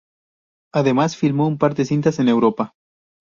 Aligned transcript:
Además, 0.73 1.15
filmó 1.15 1.47
un 1.47 1.59
par 1.59 1.75
de 1.75 1.85
cintas 1.85 2.17
en 2.17 2.27
Europa. 2.27 2.73